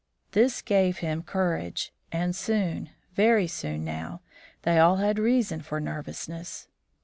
[0.31, 4.21] This gave him courage, and soon, very soon now,
[4.63, 6.67] they all had reason for nervousness.